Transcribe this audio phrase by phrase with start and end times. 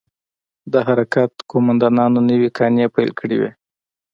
[0.71, 3.51] د حرکت قومندانانو نوې کانې پيل کړې وې.